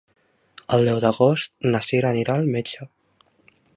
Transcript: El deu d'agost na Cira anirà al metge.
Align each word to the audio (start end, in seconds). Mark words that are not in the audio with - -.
El 0.77 0.87
deu 0.87 1.01
d'agost 1.03 1.53
na 1.75 1.81
Cira 1.89 2.11
anirà 2.13 2.39
al 2.39 2.49
metge. 2.57 2.89